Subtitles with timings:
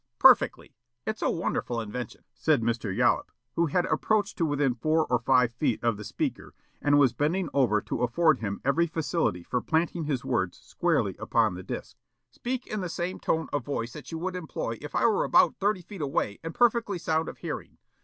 [0.17, 0.73] "Perfectly.
[1.05, 2.91] It's a wonderful invention," said Mr.
[2.91, 7.13] Yollop, who had approached to within four or five feet of the speaker and was
[7.13, 11.97] bending over to afford him every facility for planting his words squarely upon the disc.
[12.31, 15.57] "Speak in the same tone of voice that you would employ if I were about
[15.57, 17.77] thirty feet away and perfectly sound of hearing.